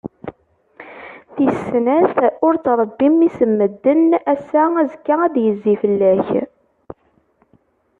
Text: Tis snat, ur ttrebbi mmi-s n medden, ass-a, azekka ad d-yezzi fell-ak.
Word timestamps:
Tis 1.35 1.57
snat, 1.67 2.15
ur 2.45 2.53
ttrebbi 2.57 3.07
mmi-s 3.11 3.37
n 3.49 3.51
medden, 3.59 4.09
ass-a, 4.33 4.63
azekka 4.81 5.15
ad 5.25 5.31
d-yezzi 5.33 5.75
fell-ak. 5.81 6.27